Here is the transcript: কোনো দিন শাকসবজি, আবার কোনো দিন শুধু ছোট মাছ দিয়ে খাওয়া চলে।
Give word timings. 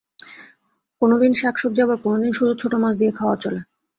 কোনো 1.01 1.15
দিন 1.17 1.31
শাকসবজি, 1.33 1.79
আবার 1.81 1.97
কোনো 1.97 2.17
দিন 2.17 2.31
শুধু 2.31 2.53
ছোট 2.61 2.73
মাছ 2.75 2.93
দিয়ে 2.97 3.11
খাওয়া 3.11 3.35
চলে। 3.35 3.59